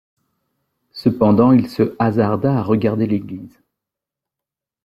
Cependant 0.93 1.51
il 1.51 1.69
se 1.69 1.95
hasarda 1.99 2.57
à 2.57 2.63
regarder 2.63 3.05
l’église. 3.05 3.61